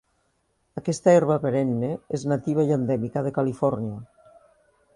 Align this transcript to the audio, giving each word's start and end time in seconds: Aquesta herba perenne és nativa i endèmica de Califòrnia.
Aquesta 0.79 1.13
herba 1.17 1.35
perenne 1.43 1.89
és 2.19 2.25
nativa 2.31 2.65
i 2.71 2.73
endèmica 2.81 3.23
de 3.27 3.35
Califòrnia. 3.39 4.01